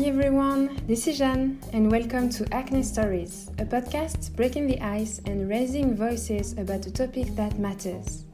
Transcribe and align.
Hi 0.00 0.06
everyone, 0.06 0.80
this 0.86 1.06
is 1.06 1.18
Jeanne, 1.18 1.60
and 1.74 1.92
welcome 1.92 2.30
to 2.30 2.54
Acne 2.54 2.82
Stories, 2.82 3.50
a 3.58 3.66
podcast 3.66 4.34
breaking 4.34 4.66
the 4.66 4.80
ice 4.80 5.20
and 5.26 5.46
raising 5.46 5.94
voices 5.94 6.54
about 6.54 6.86
a 6.86 6.90
topic 6.90 7.26
that 7.36 7.58
matters. 7.58 8.24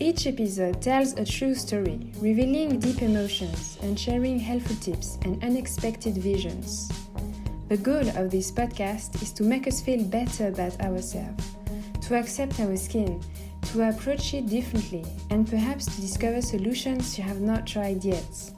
Each 0.00 0.26
episode 0.26 0.82
tells 0.82 1.12
a 1.12 1.24
true 1.24 1.54
story, 1.54 2.12
revealing 2.18 2.80
deep 2.80 3.00
emotions 3.00 3.78
and 3.80 3.96
sharing 3.96 4.40
helpful 4.40 4.74
tips 4.80 5.20
and 5.22 5.40
unexpected 5.44 6.18
visions. 6.18 6.90
The 7.68 7.76
goal 7.76 8.08
of 8.18 8.32
this 8.32 8.50
podcast 8.50 9.22
is 9.22 9.30
to 9.34 9.44
make 9.44 9.68
us 9.68 9.80
feel 9.80 10.02
better 10.02 10.48
about 10.48 10.80
ourselves, 10.80 11.54
to 12.08 12.16
accept 12.16 12.58
our 12.58 12.76
skin, 12.76 13.22
to 13.70 13.88
approach 13.88 14.34
it 14.34 14.48
differently, 14.48 15.04
and 15.30 15.48
perhaps 15.48 15.84
to 15.84 16.00
discover 16.00 16.42
solutions 16.42 17.16
you 17.16 17.22
have 17.22 17.40
not 17.40 17.68
tried 17.68 18.04
yet. 18.04 18.50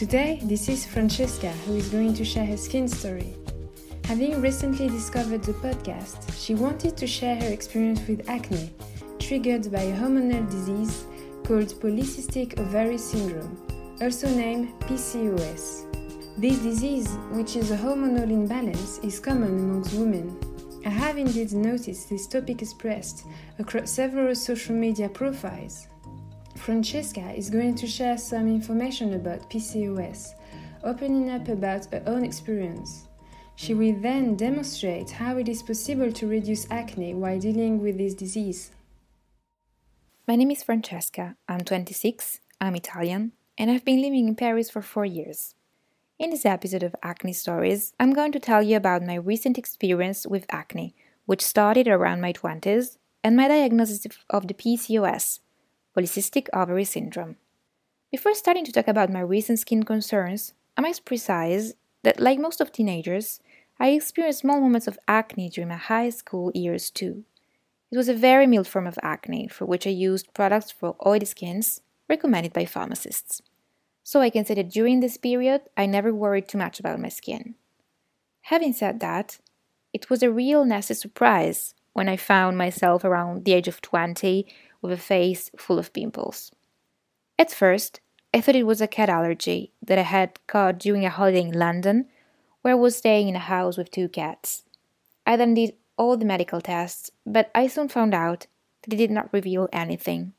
Today, 0.00 0.40
this 0.44 0.70
is 0.70 0.86
Francesca 0.86 1.50
who 1.66 1.76
is 1.76 1.90
going 1.90 2.14
to 2.14 2.24
share 2.24 2.46
her 2.46 2.56
skin 2.56 2.88
story. 2.88 3.36
Having 4.06 4.40
recently 4.40 4.88
discovered 4.88 5.42
the 5.42 5.52
podcast, 5.52 6.32
she 6.42 6.54
wanted 6.54 6.96
to 6.96 7.06
share 7.06 7.36
her 7.36 7.48
experience 7.48 8.00
with 8.08 8.26
acne, 8.26 8.70
triggered 9.18 9.70
by 9.70 9.82
a 9.82 9.94
hormonal 9.94 10.50
disease 10.50 11.04
called 11.44 11.68
polycystic 11.82 12.58
ovary 12.58 12.96
syndrome, 12.96 13.54
also 14.00 14.26
named 14.30 14.72
PCOS. 14.84 15.84
This 16.38 16.58
disease, 16.60 17.10
which 17.32 17.56
is 17.56 17.70
a 17.70 17.76
hormonal 17.76 18.30
imbalance, 18.30 19.00
is 19.00 19.20
common 19.20 19.50
amongst 19.50 19.92
women. 19.92 20.34
I 20.86 20.88
have 20.88 21.18
indeed 21.18 21.52
noticed 21.52 22.08
this 22.08 22.26
topic 22.26 22.62
expressed 22.62 23.26
across 23.58 23.90
several 23.90 24.34
social 24.34 24.74
media 24.74 25.10
profiles, 25.10 25.88
Francesca 26.60 27.32
is 27.34 27.48
going 27.48 27.74
to 27.74 27.86
share 27.86 28.18
some 28.18 28.46
information 28.46 29.14
about 29.14 29.48
PCOS, 29.48 30.34
opening 30.84 31.30
up 31.30 31.48
about 31.48 31.86
her 31.86 32.02
own 32.06 32.22
experience. 32.22 33.08
She 33.56 33.72
will 33.72 33.98
then 34.00 34.36
demonstrate 34.36 35.10
how 35.10 35.38
it 35.38 35.48
is 35.48 35.62
possible 35.62 36.12
to 36.12 36.26
reduce 36.26 36.70
acne 36.70 37.14
while 37.14 37.38
dealing 37.38 37.80
with 37.80 37.96
this 37.96 38.12
disease. 38.12 38.72
My 40.28 40.36
name 40.36 40.50
is 40.50 40.62
Francesca. 40.62 41.34
I'm 41.48 41.62
26, 41.62 42.40
I'm 42.60 42.76
Italian, 42.76 43.32
and 43.56 43.70
I've 43.70 43.84
been 43.84 44.02
living 44.02 44.28
in 44.28 44.36
Paris 44.36 44.68
for 44.68 44.82
four 44.82 45.06
years. 45.06 45.54
In 46.18 46.28
this 46.28 46.44
episode 46.44 46.82
of 46.82 46.94
Acne 47.02 47.32
Stories, 47.32 47.94
I'm 47.98 48.12
going 48.12 48.32
to 48.32 48.38
tell 48.38 48.62
you 48.62 48.76
about 48.76 49.02
my 49.02 49.14
recent 49.14 49.56
experience 49.56 50.26
with 50.26 50.44
acne, 50.50 50.94
which 51.24 51.40
started 51.40 51.88
around 51.88 52.20
my 52.20 52.34
20s, 52.34 52.98
and 53.24 53.34
my 53.34 53.48
diagnosis 53.48 54.06
of 54.28 54.46
the 54.46 54.54
PCOS, 54.54 55.40
polycystic 55.96 56.48
ovary 56.52 56.84
syndrome. 56.84 57.36
Before 58.10 58.34
starting 58.34 58.64
to 58.64 58.72
talk 58.72 58.88
about 58.88 59.10
my 59.10 59.20
recent 59.20 59.58
skin 59.58 59.82
concerns, 59.82 60.54
I 60.76 60.80
must 60.80 61.04
precise 61.04 61.74
that, 62.02 62.18
like 62.18 62.38
most 62.38 62.60
of 62.60 62.72
teenagers, 62.72 63.40
I 63.78 63.90
experienced 63.90 64.40
small 64.40 64.60
moments 64.60 64.86
of 64.86 64.98
acne 65.06 65.48
during 65.48 65.68
my 65.68 65.76
high 65.76 66.10
school 66.10 66.50
years 66.54 66.90
too. 66.90 67.24
It 67.90 67.96
was 67.96 68.08
a 68.08 68.14
very 68.14 68.46
mild 68.46 68.68
form 68.68 68.86
of 68.86 68.98
acne 69.02 69.48
for 69.48 69.64
which 69.64 69.86
I 69.86 69.90
used 69.90 70.34
products 70.34 70.70
for 70.70 70.96
oily 71.04 71.24
skins 71.24 71.80
recommended 72.08 72.52
by 72.52 72.64
pharmacists. 72.64 73.42
So 74.02 74.20
I 74.20 74.30
can 74.30 74.44
say 74.44 74.54
that 74.54 74.70
during 74.70 75.00
this 75.00 75.16
period, 75.16 75.62
I 75.76 75.86
never 75.86 76.12
worried 76.12 76.48
too 76.48 76.58
much 76.58 76.80
about 76.80 77.00
my 77.00 77.08
skin. 77.08 77.54
Having 78.42 78.72
said 78.74 79.00
that, 79.00 79.38
it 79.92 80.10
was 80.10 80.22
a 80.22 80.30
real 80.30 80.64
nasty 80.64 80.94
surprise 80.94 81.74
when 81.92 82.08
I 82.08 82.16
found 82.16 82.56
myself 82.56 83.04
around 83.04 83.44
the 83.44 83.52
age 83.52 83.68
of 83.68 83.80
20 83.80 84.46
with 84.82 84.92
a 84.92 84.96
face 84.96 85.50
full 85.56 85.78
of 85.78 85.92
pimples. 85.92 86.52
At 87.38 87.50
first, 87.50 88.00
I 88.32 88.40
thought 88.40 88.56
it 88.56 88.66
was 88.66 88.80
a 88.80 88.86
cat 88.86 89.08
allergy 89.08 89.72
that 89.82 89.98
I 89.98 90.02
had 90.02 90.38
caught 90.46 90.78
during 90.78 91.04
a 91.04 91.10
holiday 91.10 91.42
in 91.42 91.52
London, 91.52 92.06
where 92.62 92.74
I 92.74 92.76
was 92.76 92.96
staying 92.96 93.28
in 93.28 93.36
a 93.36 93.40
house 93.40 93.76
with 93.76 93.90
two 93.90 94.08
cats. 94.08 94.64
I 95.26 95.36
then 95.36 95.54
did 95.54 95.74
all 95.96 96.16
the 96.16 96.24
medical 96.24 96.60
tests, 96.60 97.10
but 97.26 97.50
I 97.54 97.66
soon 97.66 97.88
found 97.88 98.14
out 98.14 98.46
that 98.82 98.94
it 98.94 98.96
did 98.96 99.10
not 99.10 99.32
reveal 99.32 99.68
anything. 99.72 100.32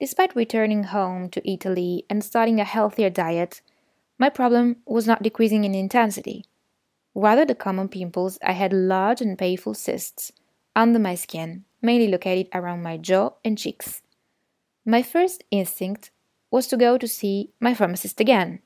Despite 0.00 0.34
returning 0.34 0.84
home 0.84 1.28
to 1.30 1.50
Italy 1.50 2.04
and 2.08 2.24
starting 2.24 2.60
a 2.60 2.64
healthier 2.64 3.10
diet, 3.10 3.62
my 4.18 4.28
problem 4.28 4.76
was 4.86 5.06
not 5.06 5.22
decreasing 5.22 5.64
in 5.64 5.74
intensity. 5.74 6.44
Rather, 7.14 7.44
the 7.44 7.54
common 7.54 7.88
pimples, 7.88 8.38
I 8.42 8.52
had 8.52 8.72
large 8.72 9.20
and 9.20 9.38
painful 9.38 9.74
cysts 9.74 10.32
under 10.74 10.98
my 10.98 11.14
skin 11.14 11.64
mainly 11.82 12.08
located 12.08 12.48
around 12.54 12.82
my 12.82 12.96
jaw 12.96 13.32
and 13.44 13.58
cheeks. 13.58 14.02
My 14.84 15.02
first 15.02 15.44
instinct 15.50 16.10
was 16.50 16.66
to 16.68 16.76
go 16.76 16.96
to 16.96 17.08
see 17.08 17.50
my 17.60 17.74
pharmacist 17.74 18.20
again, 18.20 18.60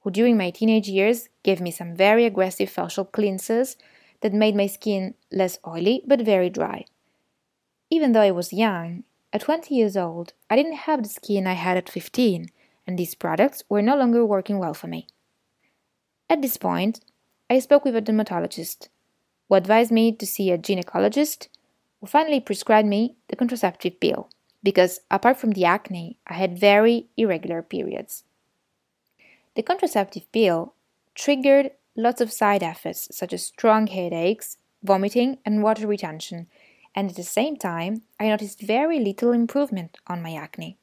who 0.00 0.10
during 0.10 0.36
my 0.36 0.50
teenage 0.50 0.88
years 0.88 1.28
gave 1.42 1.60
me 1.60 1.70
some 1.70 1.94
very 1.94 2.24
aggressive 2.24 2.68
facial 2.68 3.04
cleansers 3.04 3.76
that 4.20 4.32
made 4.32 4.56
my 4.56 4.66
skin 4.66 5.14
less 5.30 5.58
oily 5.66 6.02
but 6.06 6.20
very 6.20 6.50
dry. 6.50 6.84
Even 7.90 8.12
though 8.12 8.20
I 8.20 8.32
was 8.32 8.52
young, 8.52 9.04
at 9.32 9.42
20 9.42 9.74
years 9.74 9.96
old, 9.96 10.32
I 10.50 10.56
didn't 10.56 10.84
have 10.86 11.02
the 11.02 11.08
skin 11.08 11.46
I 11.46 11.52
had 11.52 11.76
at 11.76 11.88
15, 11.88 12.48
and 12.86 12.98
these 12.98 13.14
products 13.14 13.62
were 13.68 13.82
no 13.82 13.96
longer 13.96 14.24
working 14.24 14.58
well 14.58 14.74
for 14.74 14.86
me. 14.86 15.06
At 16.30 16.42
this 16.42 16.56
point, 16.56 17.00
I 17.50 17.58
spoke 17.58 17.84
with 17.84 17.96
a 17.96 18.00
dermatologist, 18.00 18.88
who 19.48 19.54
advised 19.54 19.90
me 19.90 20.12
to 20.12 20.26
see 20.26 20.50
a 20.50 20.58
gynecologist 20.58 21.48
who 22.00 22.06
finally 22.06 22.40
prescribed 22.40 22.88
me 22.88 23.16
the 23.28 23.36
contraceptive 23.36 24.00
pill 24.00 24.28
because, 24.62 25.00
apart 25.10 25.36
from 25.36 25.52
the 25.52 25.64
acne, 25.64 26.18
I 26.26 26.34
had 26.34 26.58
very 26.58 27.08
irregular 27.16 27.62
periods. 27.62 28.24
The 29.54 29.62
contraceptive 29.62 30.30
pill 30.32 30.74
triggered 31.14 31.72
lots 31.96 32.20
of 32.20 32.32
side 32.32 32.62
effects 32.62 33.08
such 33.10 33.32
as 33.32 33.44
strong 33.44 33.88
headaches, 33.88 34.58
vomiting, 34.82 35.38
and 35.44 35.62
water 35.62 35.86
retention, 35.86 36.46
and 36.94 37.10
at 37.10 37.16
the 37.16 37.22
same 37.22 37.56
time, 37.56 38.02
I 38.18 38.28
noticed 38.28 38.60
very 38.60 39.00
little 39.00 39.32
improvement 39.32 39.98
on 40.06 40.22
my 40.22 40.34
acne. 40.34 40.78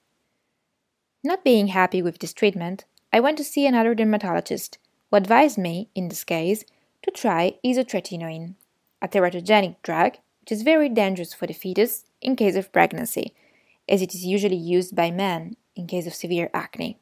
Not 1.23 1.43
being 1.43 1.67
happy 1.67 2.01
with 2.01 2.19
this 2.19 2.33
treatment, 2.33 2.85
I 3.11 3.19
went 3.19 3.37
to 3.37 3.43
see 3.43 3.65
another 3.65 3.95
dermatologist 3.95 4.77
who 5.09 5.17
advised 5.17 5.57
me, 5.57 5.89
in 5.95 6.09
this 6.09 6.23
case, 6.23 6.65
to 7.03 7.11
try 7.11 7.57
isotretinoin, 7.63 8.55
a 9.01 9.07
teratogenic 9.07 9.77
drug 9.81 10.17
which 10.45 10.51
is 10.51 10.61
very 10.61 10.89
dangerous 10.89 11.33
for 11.33 11.47
the 11.47 11.53
fetus 11.53 12.05
in 12.21 12.35
case 12.35 12.55
of 12.55 12.71
pregnancy, 12.71 13.33
as 13.89 14.03
it 14.03 14.13
is 14.13 14.23
usually 14.23 14.55
used 14.55 14.95
by 14.95 15.09
men 15.09 15.55
in 15.75 15.87
case 15.87 16.05
of 16.05 16.13
severe 16.13 16.51
acne. 16.53 16.99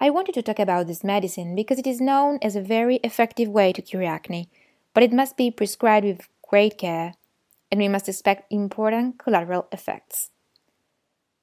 I 0.00 0.10
wanted 0.10 0.36
to 0.36 0.42
talk 0.42 0.60
about 0.60 0.86
this 0.86 1.02
medicine 1.02 1.56
because 1.56 1.80
it 1.80 1.86
is 1.86 2.00
known 2.00 2.38
as 2.40 2.54
a 2.54 2.60
very 2.60 3.00
effective 3.02 3.48
way 3.48 3.72
to 3.72 3.82
cure 3.82 4.04
acne, 4.04 4.48
but 4.94 5.02
it 5.02 5.12
must 5.12 5.36
be 5.36 5.50
prescribed 5.50 6.06
with 6.06 6.28
great 6.48 6.78
care, 6.78 7.14
and 7.72 7.80
we 7.80 7.88
must 7.88 8.08
expect 8.08 8.52
important 8.52 9.18
collateral 9.18 9.66
effects. 9.72 10.30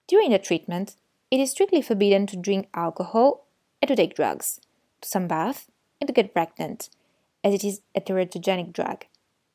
During 0.07 0.31
the 0.31 0.39
treatment, 0.39 0.95
it 1.29 1.41
is 1.41 1.51
strictly 1.51 1.81
forbidden 1.81 2.25
to 2.27 2.38
drink 2.38 2.69
alcohol 2.73 3.47
and 3.81 3.89
to 3.89 3.97
take 3.97 4.16
drugs, 4.16 4.62
to 5.01 5.09
sunbath, 5.09 5.66
and 6.00 6.07
to 6.07 6.13
get 6.13 6.33
pregnant, 6.33 6.89
as 7.44 7.53
it 7.53 7.66
is 7.66 7.81
a 7.94 8.00
teratogenic 8.00 8.72
drug. 8.72 9.03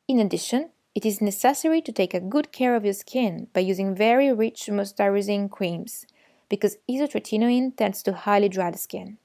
In 0.07 0.19
addition, 0.19 0.69
it 0.93 1.05
is 1.05 1.21
necessary 1.21 1.81
to 1.81 1.91
take 1.91 2.13
a 2.13 2.19
good 2.19 2.51
care 2.51 2.75
of 2.75 2.83
your 2.83 2.93
skin 2.93 3.47
by 3.53 3.61
using 3.61 3.95
very 3.95 4.31
rich 4.33 4.67
moisturizing 4.67 5.49
creams 5.49 6.05
because 6.49 6.77
isotretinoin 6.89 7.75
tends 7.77 8.03
to 8.03 8.13
highly 8.13 8.49
dry 8.49 8.69
the 8.69 8.77
skin. 8.77 9.17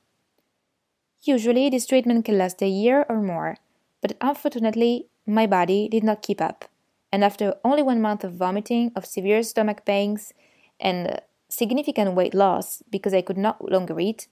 Usually, 1.22 1.68
this 1.68 1.86
treatment 1.86 2.24
can 2.24 2.38
last 2.38 2.62
a 2.62 2.68
year 2.68 3.04
or 3.08 3.20
more, 3.20 3.56
but 4.00 4.16
unfortunately, 4.20 5.06
my 5.26 5.46
body 5.46 5.88
did 5.88 6.04
not 6.04 6.22
keep 6.22 6.40
up, 6.40 6.66
and 7.10 7.24
after 7.24 7.54
only 7.64 7.82
one 7.82 8.00
month 8.00 8.22
of 8.22 8.34
vomiting, 8.34 8.92
of 8.94 9.04
severe 9.04 9.42
stomach 9.42 9.84
pains, 9.84 10.32
and 10.78 11.20
significant 11.48 12.14
weight 12.14 12.34
loss 12.34 12.82
because 12.90 13.12
I 13.12 13.22
could 13.22 13.38
not 13.38 13.72
longer 13.72 13.98
eat, 13.98 14.28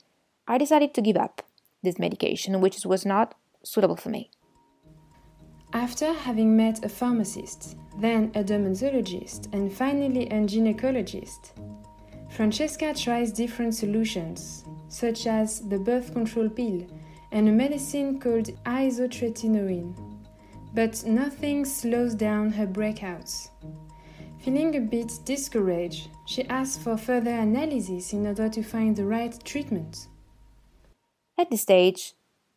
I 0.46 0.56
decided 0.58 0.94
to 0.94 1.02
give 1.02 1.16
up 1.16 1.42
this 1.82 1.98
medication, 1.98 2.60
which 2.60 2.84
was 2.86 3.04
not 3.04 3.34
suitable 3.64 3.96
for 3.96 4.10
me. 4.10 4.30
After 5.74 6.12
having 6.12 6.56
met 6.56 6.84
a 6.84 6.88
pharmacist, 6.88 7.76
then 7.98 8.30
a 8.36 8.44
dermatologist, 8.44 9.48
and 9.52 9.72
finally 9.72 10.28
a 10.28 10.40
gynecologist, 10.46 11.50
Francesca 12.30 12.94
tries 12.94 13.32
different 13.32 13.74
solutions, 13.74 14.64
such 14.88 15.26
as 15.26 15.68
the 15.68 15.78
birth 15.78 16.12
control 16.12 16.48
pill 16.48 16.86
and 17.32 17.48
a 17.48 17.52
medicine 17.52 18.20
called 18.20 18.50
isotretinoin. 18.64 19.94
But 20.74 21.04
nothing 21.04 21.64
slows 21.64 22.14
down 22.14 22.52
her 22.52 22.68
breakouts. 22.68 23.48
Feeling 24.38 24.76
a 24.76 24.80
bit 24.80 25.12
discouraged, 25.24 26.08
she 26.26 26.44
asks 26.44 26.80
for 26.80 26.96
further 26.96 27.34
analysis 27.34 28.12
in 28.12 28.28
order 28.28 28.48
to 28.48 28.62
find 28.62 28.94
the 28.94 29.06
right 29.06 29.36
treatment. 29.44 30.06
At 31.36 31.50
this 31.50 31.62
stage, 31.62 32.14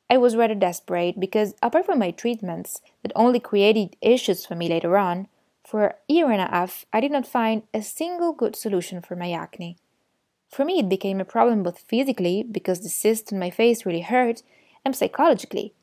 I 0.10 0.18
was 0.18 0.36
rather 0.36 0.56
desperate 0.56 1.20
because, 1.20 1.54
apart 1.62 1.86
from 1.86 2.00
my 2.00 2.12
treatments 2.12 2.82
that 3.04 3.12
only 3.16 3.40
created 3.40 3.98
issues 4.02 4.46
for 4.46 4.56
me 4.56 4.70
later 4.70 4.98
on, 4.98 5.28
for 5.66 5.86
a 5.86 6.14
year 6.14 6.32
and 6.32 6.42
a 6.42 6.48
half 6.48 6.86
I 6.94 7.02
did 7.02 7.12
not 7.12 7.28
find 7.28 7.64
a 7.74 7.82
single 7.82 8.32
good 8.32 8.56
solution 8.56 9.02
for 9.02 9.16
my 9.18 9.32
acne. 9.32 9.78
For 10.50 10.64
me, 10.64 10.80
it 10.80 10.88
became 10.88 11.20
a 11.20 11.26
problem 11.26 11.62
both 11.62 11.80
physically, 11.80 12.42
because 12.42 12.80
the 12.80 12.90
cyst 12.90 13.34
on 13.34 13.40
my 13.40 13.50
face 13.50 13.86
really 13.86 14.02
hurt, 14.02 14.44
and 14.86 14.96
psychologically. 14.96 15.74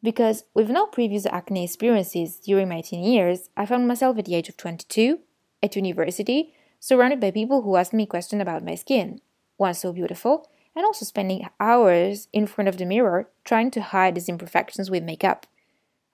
Because 0.00 0.44
with 0.54 0.70
no 0.70 0.86
previous 0.86 1.26
acne 1.26 1.64
experiences 1.64 2.36
during 2.36 2.68
my 2.68 2.82
teen 2.82 3.02
years, 3.02 3.48
I 3.56 3.66
found 3.66 3.88
myself 3.88 4.16
at 4.18 4.26
the 4.26 4.36
age 4.36 4.48
of 4.48 4.56
22, 4.56 5.18
at 5.60 5.74
university, 5.74 6.54
surrounded 6.78 7.18
by 7.18 7.32
people 7.32 7.62
who 7.62 7.74
asked 7.74 7.92
me 7.92 8.06
questions 8.06 8.42
about 8.42 8.64
my 8.64 8.76
skin, 8.76 9.20
one 9.56 9.74
so 9.74 9.92
beautiful, 9.92 10.48
and 10.76 10.84
also 10.84 11.06
spending 11.06 11.48
hours 11.58 12.28
in 12.34 12.46
front 12.46 12.68
of 12.68 12.76
the 12.76 12.84
mirror 12.84 13.28
trying 13.44 13.70
to 13.72 13.80
hide 13.80 14.14
these 14.14 14.28
imperfections 14.28 14.90
with 14.90 15.02
makeup. 15.02 15.46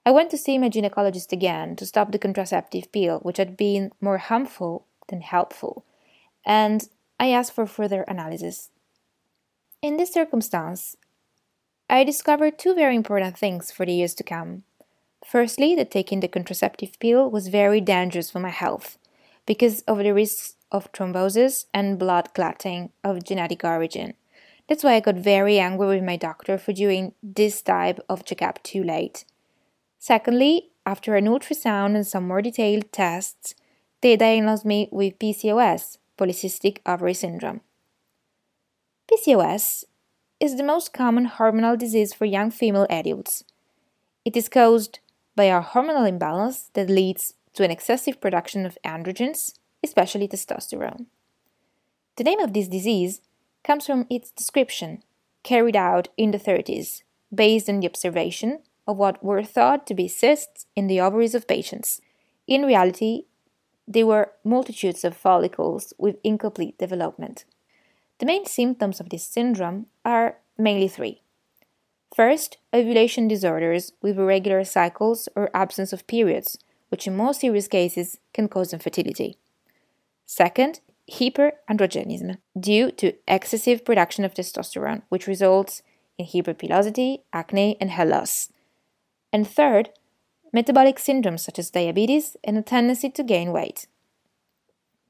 I 0.05 0.11
went 0.11 0.31
to 0.31 0.37
see 0.37 0.57
my 0.57 0.69
gynecologist 0.69 1.31
again 1.33 1.75
to 1.75 1.85
stop 1.85 2.11
the 2.11 2.17
contraceptive 2.17 2.91
pill, 2.91 3.19
which 3.19 3.37
had 3.37 3.57
been 3.57 3.91
more 3.99 4.17
harmful 4.17 4.85
than 5.09 5.21
helpful, 5.21 5.85
and 6.45 6.87
I 7.19 7.29
asked 7.29 7.53
for 7.53 7.67
further 7.67 8.03
analysis. 8.03 8.69
In 9.81 9.97
this 9.97 10.13
circumstance, 10.13 10.95
I 11.89 12.03
discovered 12.05 12.57
two 12.57 12.73
very 12.73 12.95
important 12.95 13.37
things 13.37 13.69
for 13.71 13.85
the 13.85 13.93
years 13.93 14.13
to 14.15 14.23
come. 14.23 14.63
Firstly, 15.25 15.75
that 15.75 15.91
taking 15.91 16.21
the 16.21 16.27
contraceptive 16.27 16.99
pill 16.99 17.29
was 17.29 17.47
very 17.47 17.81
dangerous 17.81 18.31
for 18.31 18.39
my 18.39 18.49
health 18.49 18.97
because 19.45 19.81
of 19.81 19.97
the 19.97 20.13
risks 20.13 20.55
of 20.71 20.91
thrombosis 20.91 21.65
and 21.73 21.99
blood 21.99 22.33
clotting 22.33 22.91
of 23.03 23.23
genetic 23.23 23.63
origin. 23.63 24.15
That's 24.67 24.83
why 24.83 24.93
I 24.93 24.99
got 24.99 25.15
very 25.15 25.59
angry 25.59 25.87
with 25.87 26.03
my 26.03 26.15
doctor 26.15 26.57
for 26.57 26.73
doing 26.73 27.13
this 27.21 27.61
type 27.61 27.99
of 28.07 28.25
checkup 28.25 28.63
too 28.63 28.83
late. 28.83 29.25
Secondly, 29.99 30.69
after 30.85 31.15
an 31.15 31.25
ultrasound 31.25 31.95
and 31.95 32.07
some 32.07 32.27
more 32.27 32.41
detailed 32.41 32.91
tests, 32.91 33.55
they 34.01 34.15
diagnosed 34.15 34.65
me 34.65 34.89
with 34.91 35.19
PCOS, 35.19 35.97
polycystic 36.17 36.79
ovary 36.85 37.13
syndrome. 37.13 37.61
PCOS 39.11 39.85
is 40.39 40.57
the 40.57 40.63
most 40.63 40.93
common 40.93 41.27
hormonal 41.27 41.77
disease 41.77 42.13
for 42.13 42.25
young 42.25 42.51
female 42.51 42.87
adults. 42.89 43.43
It 44.25 44.35
is 44.35 44.49
caused 44.49 44.99
by 45.35 45.45
a 45.45 45.61
hormonal 45.61 46.07
imbalance 46.07 46.69
that 46.73 46.89
leads 46.89 47.33
to 47.53 47.63
an 47.63 47.71
excessive 47.71 48.19
production 48.19 48.65
of 48.65 48.77
androgens, 48.85 49.53
especially 49.83 50.27
testosterone. 50.27 51.05
The 52.17 52.23
name 52.23 52.39
of 52.39 52.53
this 52.53 52.67
disease 52.67 53.21
comes 53.63 53.85
from 53.85 54.05
its 54.09 54.31
description, 54.31 55.03
carried 55.43 55.75
out 55.75 56.09
in 56.17 56.31
the 56.31 56.39
30s, 56.39 57.03
based 57.33 57.69
on 57.69 57.79
the 57.79 57.87
observation 57.87 58.59
of 58.87 58.97
what 58.97 59.23
were 59.23 59.43
thought 59.43 59.87
to 59.87 59.93
be 59.93 60.07
cysts 60.07 60.65
in 60.75 60.87
the 60.87 60.99
ovaries 60.99 61.35
of 61.35 61.47
patients. 61.47 62.01
In 62.47 62.63
reality, 62.63 63.23
they 63.87 64.03
were 64.03 64.31
multitudes 64.43 65.03
of 65.03 65.15
follicles 65.15 65.93
with 65.97 66.17
incomplete 66.23 66.77
development. 66.77 67.45
The 68.19 68.25
main 68.25 68.45
symptoms 68.45 68.99
of 68.99 69.09
this 69.09 69.25
syndrome 69.25 69.87
are 70.05 70.37
mainly 70.57 70.87
three. 70.87 71.21
First, 72.15 72.57
ovulation 72.73 73.27
disorders 73.27 73.91
with 74.01 74.19
irregular 74.19 74.63
cycles 74.63 75.27
or 75.35 75.49
absence 75.53 75.91
of 75.91 76.05
periods, 76.05 76.59
which 76.89 77.07
in 77.07 77.17
most 77.17 77.41
serious 77.41 77.67
cases 77.67 78.19
can 78.33 78.47
cause 78.47 78.71
infertility. 78.71 79.37
Second, 80.25 80.79
hyperandrogenism 81.19 82.37
due 82.59 82.91
to 82.91 83.13
excessive 83.27 83.85
production 83.85 84.25
of 84.25 84.33
testosterone, 84.33 85.01
which 85.09 85.27
results 85.27 85.81
in 86.17 86.25
hyperpilosity, 86.25 87.21
acne, 87.31 87.77
and 87.79 87.91
hair 87.91 88.05
loss. 88.05 88.49
And 89.31 89.47
third, 89.47 89.89
metabolic 90.51 90.97
syndromes 90.97 91.41
such 91.41 91.59
as 91.59 91.71
diabetes 91.71 92.37
and 92.43 92.57
a 92.57 92.61
tendency 92.61 93.09
to 93.09 93.23
gain 93.23 93.51
weight. 93.51 93.87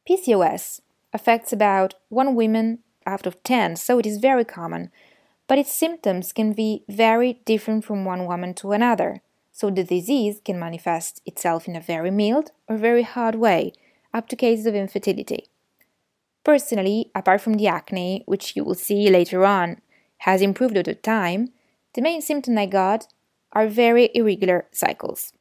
PCOS 0.09 0.81
affects 1.13 1.53
about 1.53 1.95
one 2.09 2.35
woman 2.35 2.79
out 3.05 3.25
of 3.25 3.41
10, 3.43 3.75
so 3.75 3.99
it 3.99 4.05
is 4.05 4.17
very 4.17 4.45
common, 4.45 4.91
but 5.47 5.57
its 5.57 5.73
symptoms 5.73 6.31
can 6.31 6.53
be 6.53 6.83
very 6.87 7.41
different 7.45 7.83
from 7.85 8.05
one 8.05 8.25
woman 8.25 8.53
to 8.55 8.71
another, 8.71 9.21
so 9.51 9.69
the 9.69 9.83
disease 9.83 10.41
can 10.43 10.59
manifest 10.59 11.21
itself 11.25 11.67
in 11.67 11.75
a 11.75 11.81
very 11.81 12.11
mild 12.11 12.51
or 12.67 12.77
very 12.77 13.03
hard 13.03 13.35
way, 13.35 13.73
up 14.13 14.27
to 14.29 14.35
cases 14.35 14.65
of 14.65 14.75
infertility. 14.75 15.49
Personally, 16.43 17.09
apart 17.15 17.41
from 17.41 17.53
the 17.53 17.67
acne, 17.67 18.23
which 18.25 18.55
you 18.55 18.63
will 18.63 18.75
see 18.75 19.09
later 19.09 19.45
on 19.45 19.81
has 20.19 20.41
improved 20.41 20.77
over 20.77 20.93
time, 20.93 21.49
the 21.93 22.01
main 22.01 22.21
symptom 22.21 22.57
I 22.57 22.65
got 22.65 23.07
are 23.53 23.67
very 23.67 24.09
irregular 24.13 24.65
cycles. 24.71 25.31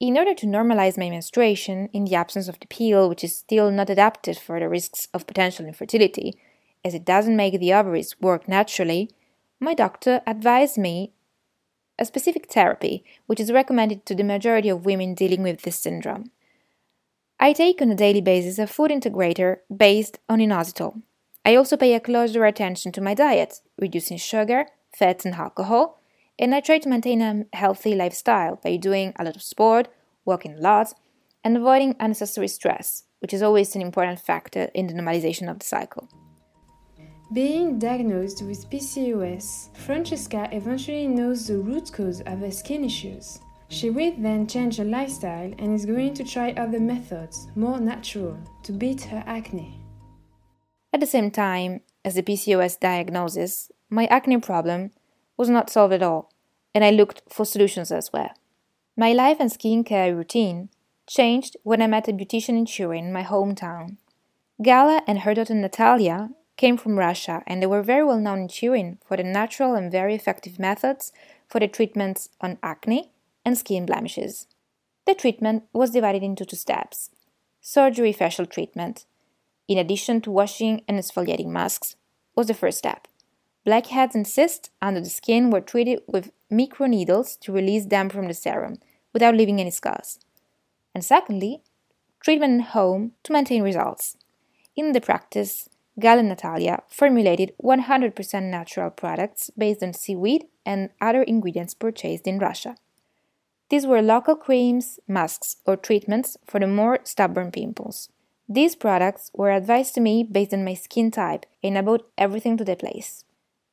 In 0.00 0.16
order 0.16 0.34
to 0.34 0.46
normalize 0.46 0.98
my 0.98 1.10
menstruation 1.10 1.88
in 1.92 2.04
the 2.04 2.14
absence 2.14 2.46
of 2.48 2.60
the 2.60 2.66
pill, 2.66 3.08
which 3.08 3.24
is 3.24 3.36
still 3.36 3.70
not 3.70 3.90
adapted 3.90 4.38
for 4.38 4.60
the 4.60 4.68
risks 4.68 5.08
of 5.12 5.26
potential 5.26 5.66
infertility, 5.66 6.34
as 6.84 6.94
it 6.94 7.04
doesn't 7.04 7.36
make 7.36 7.58
the 7.58 7.72
ovaries 7.72 8.20
work 8.20 8.48
naturally, 8.48 9.10
my 9.58 9.74
doctor 9.74 10.20
advised 10.26 10.78
me 10.78 11.12
a 11.98 12.04
specific 12.04 12.50
therapy 12.50 13.04
which 13.26 13.40
is 13.40 13.50
recommended 13.50 14.06
to 14.06 14.14
the 14.14 14.22
majority 14.22 14.68
of 14.68 14.84
women 14.84 15.14
dealing 15.14 15.42
with 15.42 15.62
this 15.62 15.78
syndrome. 15.78 16.30
I 17.40 17.52
take 17.52 17.80
on 17.80 17.90
a 17.92 17.94
daily 17.94 18.20
basis 18.20 18.58
a 18.58 18.66
food 18.66 18.90
integrator 18.90 19.58
based 19.74 20.18
on 20.28 20.40
inositol. 20.40 21.02
I 21.44 21.54
also 21.54 21.76
pay 21.76 21.94
a 21.94 22.00
closer 22.00 22.44
attention 22.44 22.90
to 22.92 23.00
my 23.00 23.14
diet, 23.14 23.60
reducing 23.78 24.18
sugar, 24.18 24.66
fats, 24.92 25.24
and 25.24 25.36
alcohol, 25.36 26.00
and 26.36 26.52
I 26.52 26.60
try 26.60 26.78
to 26.80 26.88
maintain 26.88 27.22
a 27.22 27.46
healthy 27.52 27.94
lifestyle 27.94 28.56
by 28.56 28.76
doing 28.76 29.12
a 29.16 29.24
lot 29.24 29.36
of 29.36 29.42
sport, 29.42 29.86
working 30.24 30.54
a 30.54 30.60
lot, 30.60 30.94
and 31.44 31.56
avoiding 31.56 31.94
unnecessary 32.00 32.48
stress, 32.48 33.04
which 33.20 33.32
is 33.32 33.42
always 33.42 33.76
an 33.76 33.82
important 33.82 34.18
factor 34.18 34.68
in 34.74 34.88
the 34.88 34.94
normalization 34.94 35.48
of 35.48 35.60
the 35.60 35.66
cycle. 35.66 36.08
Being 37.32 37.78
diagnosed 37.78 38.42
with 38.42 38.68
PCOS, 38.68 39.76
Francesca 39.76 40.48
eventually 40.50 41.06
knows 41.06 41.46
the 41.46 41.58
root 41.58 41.92
cause 41.92 42.20
of 42.22 42.40
her 42.40 42.50
skin 42.50 42.82
issues. 42.84 43.38
She 43.68 43.90
will 43.90 44.14
then 44.16 44.46
change 44.46 44.78
her 44.78 44.84
lifestyle 44.84 45.52
and 45.58 45.74
is 45.74 45.84
going 45.84 46.14
to 46.14 46.24
try 46.24 46.52
other 46.52 46.80
methods, 46.80 47.48
more 47.54 47.78
natural, 47.78 48.38
to 48.62 48.72
beat 48.72 49.02
her 49.02 49.22
acne. 49.26 49.80
At 50.92 51.00
the 51.00 51.06
same 51.06 51.30
time 51.30 51.82
as 52.04 52.14
the 52.14 52.22
PCOS 52.22 52.80
diagnosis, 52.80 53.70
my 53.90 54.06
acne 54.06 54.38
problem 54.38 54.90
was 55.36 55.50
not 55.50 55.68
solved 55.70 55.92
at 55.92 56.02
all, 56.02 56.32
and 56.74 56.82
I 56.82 56.90
looked 56.90 57.22
for 57.28 57.44
solutions 57.44 57.92
elsewhere. 57.92 58.30
My 58.96 59.12
life 59.12 59.36
and 59.38 59.50
skincare 59.50 60.16
routine 60.16 60.70
changed 61.06 61.56
when 61.62 61.82
I 61.82 61.86
met 61.86 62.08
a 62.08 62.12
beautician 62.12 62.56
in 62.58 62.64
Turin, 62.64 63.12
my 63.12 63.22
hometown. 63.22 63.98
Gala 64.62 65.02
and 65.06 65.20
her 65.20 65.34
daughter 65.34 65.54
Natalia 65.54 66.30
came 66.56 66.76
from 66.76 66.98
Russia 66.98 67.42
and 67.46 67.62
they 67.62 67.66
were 67.66 67.82
very 67.82 68.04
well 68.04 68.18
known 68.18 68.40
in 68.40 68.48
Turin 68.48 68.98
for 69.06 69.16
the 69.16 69.22
natural 69.22 69.74
and 69.74 69.92
very 69.92 70.14
effective 70.14 70.58
methods 70.58 71.12
for 71.46 71.60
the 71.60 71.68
treatments 71.68 72.30
on 72.40 72.58
acne 72.62 73.12
and 73.44 73.56
skin 73.56 73.86
blemishes. 73.86 74.46
The 75.06 75.14
treatment 75.14 75.64
was 75.72 75.90
divided 75.90 76.22
into 76.22 76.44
two 76.44 76.56
steps 76.56 77.10
surgery 77.60 78.12
facial 78.12 78.46
treatment, 78.46 79.04
in 79.66 79.76
addition 79.76 80.20
to 80.22 80.30
washing 80.30 80.82
and 80.88 80.98
exfoliating 80.98 81.48
masks, 81.48 81.96
was 82.34 82.46
the 82.46 82.54
first 82.54 82.78
step. 82.78 83.06
Blackheads 83.64 84.14
and 84.14 84.26
cysts 84.26 84.70
under 84.80 85.00
the 85.00 85.10
skin 85.10 85.50
were 85.50 85.60
treated 85.60 86.00
with 86.06 86.32
microneedles 86.50 87.38
to 87.40 87.52
release 87.52 87.84
them 87.86 88.08
from 88.08 88.26
the 88.26 88.34
serum 88.34 88.78
without 89.12 89.34
leaving 89.34 89.60
any 89.60 89.70
scars. 89.70 90.18
And 90.94 91.04
secondly, 91.04 91.62
treatment 92.22 92.62
at 92.62 92.68
home 92.68 93.12
to 93.24 93.32
maintain 93.32 93.62
results. 93.62 94.16
In 94.74 94.92
the 94.92 95.00
practice, 95.00 95.68
Gala 96.00 96.20
and 96.20 96.28
Natalia 96.28 96.82
formulated 96.88 97.52
100% 97.62 98.42
natural 98.44 98.90
products 98.90 99.50
based 99.58 99.82
on 99.82 99.92
seaweed 99.92 100.46
and 100.64 100.90
other 101.00 101.22
ingredients 101.22 101.74
purchased 101.74 102.26
in 102.26 102.38
Russia. 102.38 102.76
These 103.70 103.86
were 103.86 104.00
local 104.00 104.34
creams, 104.34 104.98
masks, 105.06 105.56
or 105.66 105.76
treatments 105.76 106.38
for 106.46 106.58
the 106.58 106.66
more 106.66 107.00
stubborn 107.04 107.50
pimples. 107.52 108.08
These 108.48 108.76
products 108.76 109.30
were 109.34 109.50
advised 109.50 109.94
to 109.94 110.00
me 110.00 110.22
based 110.22 110.54
on 110.54 110.64
my 110.64 110.72
skin 110.72 111.10
type 111.10 111.44
and 111.62 111.76
about 111.76 112.06
everything 112.16 112.56
to 112.56 112.64
the 112.64 112.76
place. 112.76 113.24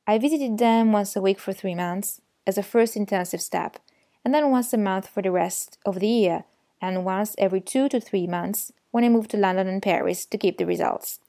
I 0.06 0.18
visited 0.18 0.58
them 0.58 0.92
once 0.92 1.16
a 1.16 1.22
week 1.22 1.40
for 1.40 1.54
three 1.54 1.76
months 1.76 2.20
as 2.46 2.58
a 2.58 2.64
first 2.64 2.98
intensive 2.98 3.42
step, 3.42 3.80
and 4.26 4.34
then 4.34 4.52
once 4.52 4.74
a 4.74 4.78
month 4.78 5.08
for 5.08 5.22
the 5.22 5.32
rest 5.32 5.78
of 5.86 6.02
the 6.02 6.08
year, 6.08 6.44
and 6.82 7.06
once 7.06 7.36
every 7.38 7.62
two 7.62 7.88
to 7.90 8.02
three 8.02 8.28
months 8.28 8.74
when 8.92 9.06
I 9.06 9.10
moved 9.10 9.32
to 9.32 9.38
London 9.38 9.68
and 9.68 9.82
Paris 9.82 10.26
to 10.26 10.38
keep 10.38 10.58
the 10.58 10.66
results. 10.66 11.20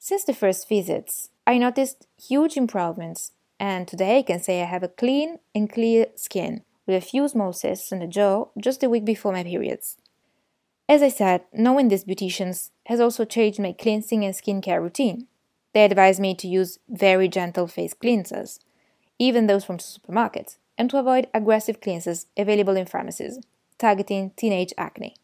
Since 0.00 0.24
the 0.24 0.34
first 0.34 0.68
visits, 0.68 1.30
I 1.46 1.58
noticed 1.58 2.08
huge 2.20 2.56
improvements, 2.56 3.32
and 3.60 3.86
today 3.86 4.18
I 4.18 4.22
can 4.22 4.40
say 4.40 4.62
I 4.62 4.66
have 4.66 4.82
a 4.82 4.88
clean 4.88 5.38
and 5.54 5.72
clear 5.72 6.06
skin 6.16 6.62
with 6.86 6.96
a 6.96 7.06
few 7.06 7.28
small 7.28 7.52
cysts 7.52 7.92
on 7.92 7.98
the 7.98 8.06
jaw 8.06 8.46
just 8.58 8.82
a 8.82 8.88
week 8.88 9.04
before 9.04 9.32
my 9.32 9.42
periods. 9.42 9.96
As 10.88 11.02
I 11.02 11.08
said, 11.08 11.42
knowing 11.52 11.88
these 11.88 12.04
beauticians 12.04 12.70
has 12.86 13.00
also 13.00 13.24
changed 13.24 13.58
my 13.58 13.72
cleansing 13.72 14.24
and 14.24 14.34
skincare 14.34 14.80
routine. 14.80 15.26
They 15.74 15.84
advise 15.84 16.20
me 16.20 16.34
to 16.36 16.48
use 16.48 16.78
very 16.88 17.28
gentle 17.28 17.66
face 17.66 17.92
cleansers, 17.92 18.60
even 19.18 19.46
those 19.46 19.64
from 19.64 19.78
supermarkets, 19.78 20.58
and 20.78 20.88
to 20.90 20.98
avoid 20.98 21.26
aggressive 21.34 21.80
cleansers 21.80 22.26
available 22.36 22.76
in 22.76 22.86
pharmacies, 22.86 23.40
targeting 23.78 24.30
teenage 24.36 24.72
acne, 24.78 25.16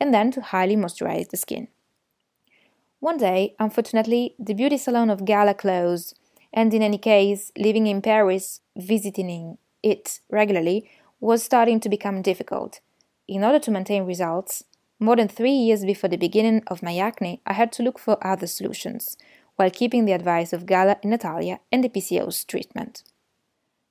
and 0.00 0.14
then 0.14 0.30
to 0.32 0.40
highly 0.40 0.76
moisturize 0.76 1.28
the 1.28 1.36
skin. 1.36 1.68
One 3.00 3.18
day, 3.18 3.54
unfortunately, 3.58 4.34
the 4.38 4.54
beauty 4.54 4.78
salon 4.78 5.10
of 5.10 5.24
Gala 5.24 5.54
closed, 5.54 6.18
and 6.52 6.72
in 6.72 6.82
any 6.82 6.98
case, 6.98 7.52
living 7.56 7.86
in 7.86 8.02
Paris, 8.02 8.60
visiting 8.76 9.58
it 9.82 10.20
regularly, 10.30 10.90
was 11.20 11.42
starting 11.42 11.78
to 11.80 11.88
become 11.88 12.22
difficult. 12.22 12.80
In 13.28 13.44
order 13.44 13.58
to 13.60 13.70
maintain 13.70 14.04
results, 14.04 14.64
more 14.98 15.16
than 15.16 15.28
three 15.28 15.52
years 15.52 15.84
before 15.84 16.08
the 16.08 16.16
beginning 16.16 16.62
of 16.66 16.82
my 16.82 16.96
acne, 16.98 17.40
I 17.46 17.52
had 17.52 17.72
to 17.72 17.82
look 17.82 17.98
for 17.98 18.26
other 18.26 18.46
solutions, 18.46 19.16
while 19.56 19.70
keeping 19.70 20.04
the 20.04 20.12
advice 20.12 20.52
of 20.52 20.66
Gala 20.66 20.96
and 21.02 21.10
Natalia 21.10 21.60
and 21.70 21.84
the 21.84 21.88
PCOS 21.88 22.46
treatment. 22.46 23.02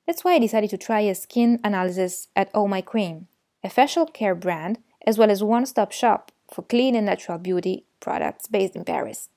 That's 0.06 0.24
why 0.24 0.34
I 0.34 0.40
decided 0.40 0.72
to 0.72 0.78
try 0.78 1.02
a 1.02 1.14
skin 1.14 1.60
analysis 1.64 2.28
at 2.36 2.50
Oh 2.54 2.68
My 2.68 2.82
Cream, 2.82 3.28
a 3.64 3.70
facial 3.70 4.08
care 4.08 4.36
brand, 4.36 4.80
as 5.06 5.18
well 5.18 5.30
as 5.30 5.44
one 5.44 5.66
stop 5.66 5.92
shop 5.92 6.32
for 6.52 6.64
clean 6.64 6.96
and 6.96 7.06
natural 7.06 7.38
beauty 7.38 7.86
products 8.00 8.48
based 8.48 8.76
in 8.76 8.84
Paris. 8.84 9.30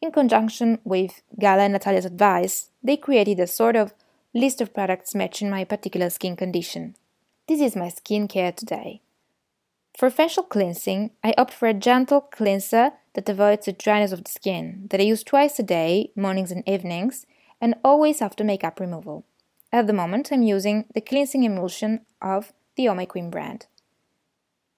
In 0.00 0.10
conjunction 0.10 0.80
with 0.82 1.22
Gala 1.38 1.62
and 1.62 1.72
Natalia's 1.72 2.04
advice, 2.04 2.70
they 2.82 2.96
created 2.96 3.38
a 3.38 3.46
sort 3.46 3.76
of 3.76 3.94
list 4.34 4.60
of 4.60 4.74
products 4.74 5.14
matching 5.14 5.48
my 5.48 5.62
particular 5.62 6.10
skin 6.10 6.34
condition. 6.34 6.96
This 7.52 7.60
is 7.60 7.76
my 7.76 7.88
skincare 7.88 8.56
today. 8.56 9.02
For 9.98 10.08
facial 10.08 10.42
cleansing, 10.42 11.10
I 11.22 11.34
opt 11.36 11.52
for 11.52 11.68
a 11.68 11.74
gentle 11.74 12.22
cleanser 12.22 12.92
that 13.12 13.28
avoids 13.28 13.66
the 13.66 13.74
dryness 13.74 14.10
of 14.10 14.24
the 14.24 14.30
skin, 14.30 14.86
that 14.88 15.00
I 15.00 15.02
use 15.02 15.22
twice 15.22 15.58
a 15.58 15.62
day, 15.62 16.12
mornings 16.16 16.50
and 16.50 16.66
evenings, 16.66 17.26
and 17.60 17.74
always 17.84 18.22
after 18.22 18.42
makeup 18.42 18.80
removal. 18.80 19.26
At 19.70 19.86
the 19.86 19.92
moment, 19.92 20.32
I'm 20.32 20.42
using 20.42 20.86
the 20.94 21.02
cleansing 21.02 21.44
emulsion 21.44 22.06
of 22.22 22.54
the 22.74 22.88
My 22.94 23.04
Cream 23.04 23.28
brand. 23.28 23.66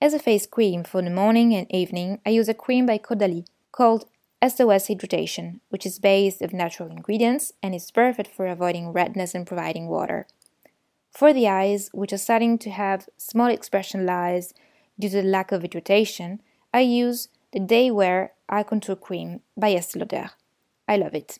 As 0.00 0.12
a 0.12 0.18
face 0.18 0.44
cream 0.44 0.82
for 0.82 1.00
the 1.00 1.10
morning 1.10 1.54
and 1.54 1.72
evening, 1.72 2.18
I 2.26 2.30
use 2.30 2.48
a 2.48 2.54
cream 2.54 2.86
by 2.86 2.98
Caudalie 2.98 3.46
called 3.70 4.06
SOS 4.42 4.88
Hydration, 4.88 5.60
which 5.68 5.86
is 5.86 6.00
based 6.00 6.42
of 6.42 6.52
natural 6.52 6.90
ingredients 6.90 7.52
and 7.62 7.72
is 7.72 7.92
perfect 7.92 8.34
for 8.34 8.48
avoiding 8.48 8.88
redness 8.88 9.32
and 9.32 9.46
providing 9.46 9.86
water. 9.86 10.26
For 11.14 11.32
the 11.32 11.46
eyes, 11.46 11.90
which 11.92 12.12
are 12.12 12.18
starting 12.18 12.58
to 12.58 12.70
have 12.70 13.08
small 13.16 13.46
expression 13.46 14.04
lines 14.04 14.52
due 14.98 15.08
to 15.10 15.22
the 15.22 15.28
lack 15.28 15.52
of 15.52 15.62
hydration, 15.62 16.40
I 16.72 16.80
use 16.80 17.28
the 17.52 17.60
Day 17.60 17.88
Wear 17.92 18.32
Eye 18.48 18.64
Contour 18.64 18.96
Cream 18.96 19.40
by 19.56 19.72
Estée 19.74 20.00
Lauder. 20.00 20.30
I 20.88 20.96
love 20.96 21.14
it. 21.14 21.38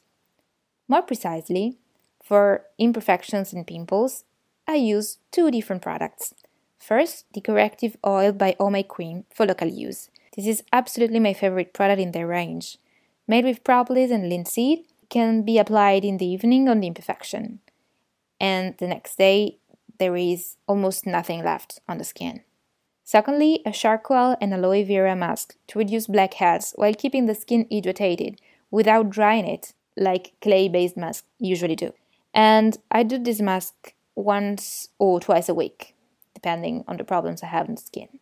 More 0.87 1.03
precisely, 1.03 1.77
for 2.23 2.67
imperfections 2.79 3.53
and 3.53 3.67
pimples, 3.67 4.23
I 4.69 4.77
use 4.77 5.19
two 5.33 5.51
different 5.51 5.83
products. 5.83 6.35
First, 6.79 7.25
the 7.35 7.41
corrective 7.41 7.97
oil 8.07 8.31
by 8.31 8.55
My 8.61 8.83
Cream 8.83 9.25
for 9.35 9.45
local 9.45 9.69
use. 9.69 10.09
This 10.37 10.47
is 10.47 10.63
absolutely 10.73 11.19
my 11.19 11.33
favorite 11.33 11.73
product 11.73 12.01
in 12.01 12.13
their 12.13 12.29
range. 12.29 12.79
Made 13.27 13.45
with 13.45 13.65
propolis 13.65 14.13
and 14.13 14.29
linseed, 14.29 14.87
it 15.03 15.11
can 15.11 15.43
be 15.43 15.59
applied 15.59 16.05
in 16.05 16.19
the 16.19 16.27
evening 16.27 16.69
on 16.69 16.79
the 16.79 16.87
imperfection. 16.87 17.59
And 18.41 18.77
the 18.79 18.87
next 18.87 19.17
day, 19.17 19.59
there 19.99 20.17
is 20.17 20.57
almost 20.67 21.07
nothing 21.07 21.45
left 21.45 21.81
on 21.89 21.99
the 21.99 22.05
skin. 22.05 22.43
Secondly, 23.05 23.61
a 23.67 23.73
charcoal 23.73 24.37
and 24.41 24.55
aloe 24.55 24.85
vera 24.85 25.15
mask 25.15 25.57
to 25.69 25.79
reduce 25.79 26.07
blackheads 26.07 26.73
while 26.77 26.95
keeping 26.95 27.27
the 27.27 27.35
skin 27.35 27.67
hydrated 27.71 28.39
without 28.71 29.11
drying 29.11 29.47
it, 29.47 29.75
like 29.97 30.33
clay 30.41 30.69
based 30.69 30.97
masks 30.97 31.27
usually 31.39 31.77
do. 31.77 31.93
And 32.33 32.79
I 32.91 33.03
do 33.03 33.19
this 33.19 33.41
mask 33.41 33.95
once 34.15 34.89
or 34.99 35.21
twice 35.21 35.49
a 35.49 35.55
week 35.55 35.95
depending 36.45 36.85
on 36.87 36.99
the 36.99 37.05
problems 37.05 37.43
I 37.43 37.47
have 37.47 37.71
in 37.71 37.77
the 37.77 37.81
skin. 37.81 38.21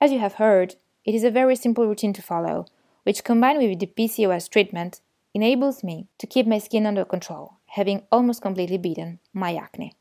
As 0.00 0.12
you 0.12 0.20
have 0.20 0.34
heard, 0.34 0.76
it 1.04 1.12
is 1.12 1.24
a 1.24 1.30
very 1.30 1.56
simple 1.56 1.84
routine 1.88 2.12
to 2.12 2.22
follow, 2.22 2.66
which 3.02 3.24
combined 3.24 3.58
with 3.58 3.80
the 3.80 3.86
PCOS 3.86 4.48
treatment 4.48 5.00
enables 5.34 5.82
me 5.82 6.06
to 6.18 6.26
keep 6.28 6.46
my 6.46 6.58
skin 6.58 6.86
under 6.86 7.04
control, 7.04 7.54
having 7.78 8.02
almost 8.12 8.42
completely 8.42 8.78
beaten 8.78 9.18
my 9.32 9.56
acne. 9.56 9.94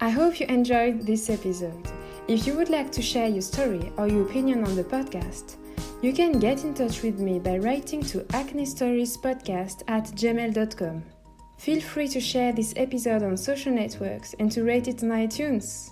I 0.00 0.10
hope 0.10 0.40
you 0.40 0.46
enjoyed 0.46 1.02
this 1.06 1.30
episode. 1.30 1.88
If 2.26 2.46
you 2.46 2.54
would 2.54 2.70
like 2.70 2.90
to 2.92 3.02
share 3.02 3.28
your 3.28 3.42
story 3.42 3.92
or 3.96 4.08
your 4.08 4.22
opinion 4.22 4.64
on 4.64 4.76
the 4.76 4.84
podcast, 4.84 5.56
you 6.02 6.12
can 6.12 6.38
get 6.38 6.64
in 6.64 6.74
touch 6.74 7.02
with 7.02 7.18
me 7.18 7.38
by 7.38 7.58
writing 7.58 8.02
to 8.04 8.26
acne 8.34 8.66
stories 8.66 9.16
podcast 9.16 9.82
at 9.88 10.04
gmail.com. 10.04 11.04
Feel 11.58 11.80
free 11.80 12.08
to 12.08 12.20
share 12.20 12.52
this 12.52 12.74
episode 12.76 13.22
on 13.22 13.36
social 13.36 13.72
networks 13.72 14.34
and 14.38 14.50
to 14.52 14.64
rate 14.64 14.88
it 14.88 15.02
on 15.02 15.10
iTunes. 15.10 15.90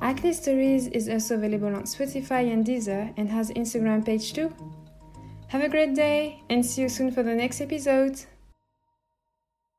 Acne 0.00 0.32
Stories 0.32 0.88
is 0.88 1.08
also 1.08 1.36
available 1.36 1.74
on 1.74 1.84
Spotify 1.84 2.52
and 2.52 2.64
Deezer 2.64 3.12
and 3.16 3.28
has 3.28 3.50
Instagram 3.52 4.04
page 4.04 4.32
too. 4.32 4.52
Have 5.48 5.62
a 5.62 5.68
great 5.68 5.94
day 5.94 6.42
and 6.50 6.64
see 6.64 6.82
you 6.82 6.88
soon 6.88 7.10
for 7.10 7.22
the 7.22 7.34
next 7.34 7.60
episode. 7.60 8.20